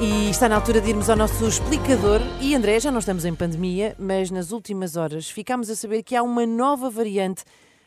[0.00, 2.20] E está na altura de irmos ao nosso explicador.
[2.40, 6.14] E André, já não estamos em pandemia, mas nas últimas horas ficámos a saber que
[6.14, 7.42] há uma nova variante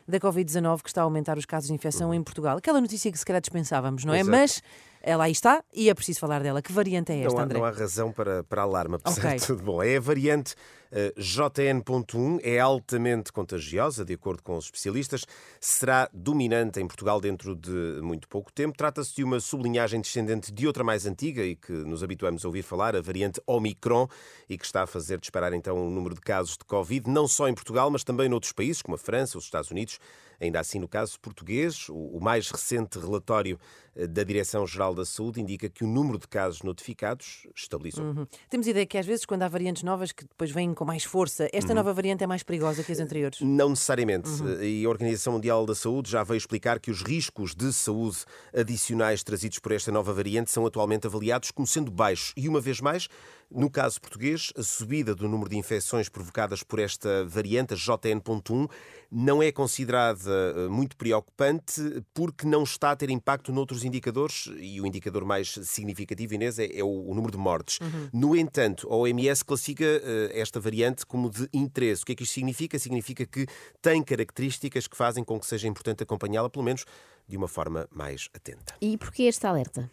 [0.08, 2.58] da Covid-19 que está a aumentar os casos de infecção em Portugal.
[2.58, 4.20] Aquela notícia que se calhar dispensávamos, não é?
[4.20, 4.32] Exato.
[4.38, 4.62] Mas
[5.02, 6.62] ela aí está e é preciso falar dela.
[6.62, 7.60] Que variante é esta, Não há, André?
[7.60, 9.40] não há razão para, para alarme, apesar Ok.
[9.40, 9.82] de tudo bom.
[9.82, 10.54] É a variante
[11.18, 15.26] JN.1, é altamente contagiosa, de acordo com os especialistas,
[15.60, 18.78] será dominante em Portugal dentro de muito pouco tempo.
[18.78, 22.64] Trata-se de uma sublinhagem descendente de outra mais antiga e que nos habituamos a ouvir
[22.64, 24.08] falar, a variante Omicron,
[24.50, 27.48] e que está a fazer disparar então o número de casos de Covid, não só
[27.48, 30.00] em Portugal, mas também noutros países, como a França, os Estados Unidos.
[30.42, 33.60] Ainda assim, no caso português, o mais recente relatório
[33.96, 38.06] eh, da Direção-Geral da Saúde indica que o número de casos notificados estabilizou.
[38.06, 38.28] Uhum.
[38.50, 41.48] Temos ideia que às vezes, quando há variantes novas que depois vêm com mais força,
[41.54, 43.40] esta nova variante é mais perigosa que as anteriores.
[43.40, 44.28] Não necessariamente.
[44.64, 48.18] E a Organização Mundial da Saúde já veio explicar que os riscos de saúde
[48.52, 52.34] adicionais trazidos por esta nova variante são atualmente avaliados como sendo baixos.
[52.36, 53.08] E uma vez mais,
[53.52, 58.68] no caso português, a subida do número de infecções provocadas por esta variante, a JN.1,
[59.12, 64.80] não é considerada eh, muito preocupante porque não está a ter impacto noutros indicadores e
[64.80, 67.80] o indicador mais significativo, Inês, é, é o, número de mortes.
[68.14, 70.71] No entanto, a OMS classifica eh, esta variante
[71.06, 72.04] como de interesse.
[72.04, 72.80] O que é que isto significa?
[72.80, 73.46] Significa que
[73.82, 76.86] tem características que fazem com que seja importante acompanhá-la, pelo menos
[77.32, 78.76] de uma forma mais atenta.
[78.82, 79.90] E porquê este alerta?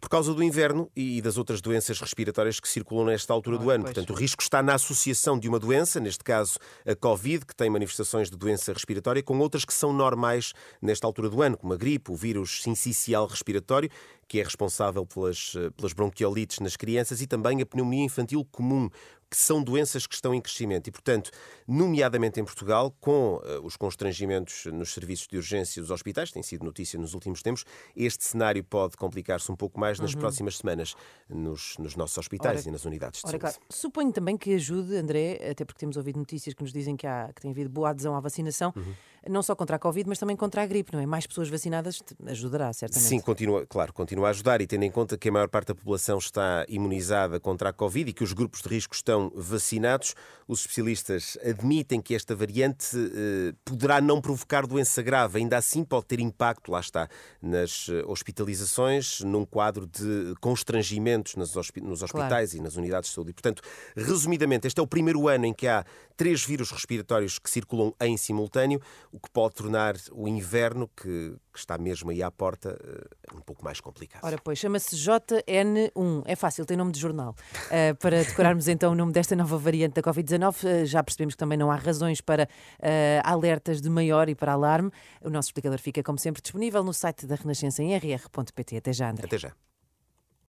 [0.00, 3.84] Por causa do inverno e das outras doenças respiratórias que circulam nesta altura do ano.
[3.84, 3.94] pois.
[3.94, 7.70] Portanto, o risco está na associação de uma doença, neste caso a Covid, que tem
[7.70, 11.76] manifestações de doença respiratória, com outras que são normais nesta altura do ano, como a
[11.76, 13.90] gripe, o vírus sincicial respiratório,
[14.28, 18.90] que é responsável pelas, eh, pelas bronquiolites nas crianças, e também a pneumonia infantil comum,
[19.34, 20.86] que são doenças que estão em crescimento.
[20.86, 21.30] E, portanto,
[21.66, 26.64] nomeadamente em Portugal, com eh, os constrangimentos nos serviços de urgência dos hospitais, tem sido
[26.74, 27.64] notícia nos últimos tempos,
[27.96, 30.94] este cenário pode complicar-se um pouco mais nas próximas semanas
[31.28, 33.40] nos, nos nossos hospitais Ora- e nas unidades de Ora, saúde.
[33.58, 37.06] claro, suponho também que ajude, André, até porque temos ouvido notícias que nos dizem que,
[37.06, 38.94] há, que tem havido boa adesão à vacinação, Uhum.
[39.28, 41.06] Não só contra a Covid, mas também contra a gripe, não é?
[41.06, 43.08] Mais pessoas vacinadas ajudará, certamente.
[43.08, 45.74] Sim, continua, claro, continua a ajudar e tendo em conta que a maior parte da
[45.74, 50.14] população está imunizada contra a Covid e que os grupos de risco estão vacinados,
[50.46, 56.06] os especialistas admitem que esta variante eh, poderá não provocar doença grave, ainda assim pode
[56.06, 57.08] ter impacto, lá está,
[57.40, 61.56] nas eh, hospitalizações, num quadro de constrangimentos nos
[62.02, 63.30] hospitais e nas unidades de saúde.
[63.30, 63.62] E, portanto,
[63.96, 65.84] resumidamente, este é o primeiro ano em que há
[66.16, 68.80] três vírus respiratórios que circulam em simultâneo,
[69.14, 73.40] o que pode tornar o inverno, que, que está mesmo aí à porta, eh, um
[73.40, 74.24] pouco mais complicado.
[74.24, 76.24] Ora, pois, chama-se JN1.
[76.26, 77.36] É fácil, tem nome de jornal.
[77.66, 81.38] Uh, para decorarmos então o nome desta nova variante da Covid-19, uh, já percebemos que
[81.38, 82.48] também não há razões para
[82.80, 84.90] uh, alertas de maior e para alarme.
[85.22, 88.76] O nosso explicador fica, como sempre, disponível no site da Renascença em rr.pt.
[88.78, 89.26] Até já, André.
[89.26, 89.52] Até já.